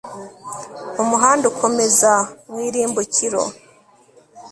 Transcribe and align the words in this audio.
Umuhanda 1.01 1.43
ukomeza 1.51 2.11
mu 2.49 2.57
irimbukiro 2.67 3.41